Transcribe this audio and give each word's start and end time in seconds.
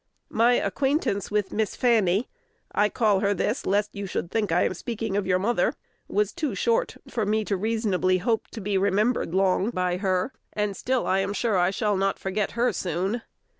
My 0.31 0.53
acquaintance 0.53 1.29
with 1.29 1.51
Miss 1.53 1.75
Fanny 1.75 2.27
(I 2.71 2.89
call 2.89 3.19
her 3.19 3.35
this, 3.35 3.67
lest 3.67 3.91
you 3.93 4.07
should 4.07 4.31
think 4.31 4.51
I 4.51 4.63
am 4.63 4.73
speaking 4.73 5.15
of 5.15 5.27
your 5.27 5.37
mother) 5.37 5.75
was 6.07 6.31
too 6.33 6.55
short 6.55 6.97
for 7.07 7.23
me 7.23 7.45
to 7.45 7.55
reasonably 7.55 8.17
hope 8.17 8.47
to 8.47 8.59
long 8.59 8.63
be 8.63 8.77
remembered 8.79 9.73
by 9.75 9.97
her; 9.97 10.33
and 10.53 10.75
still 10.75 11.05
I 11.05 11.19
am 11.19 11.33
sure 11.33 11.55
I 11.55 11.69
shall 11.69 11.97
not 11.97 12.17
forget 12.17 12.53
her 12.53 12.73
soon. 12.73 13.21